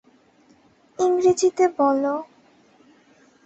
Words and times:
ইংরেজিতে 0.99 1.65
বলো। 1.77 2.15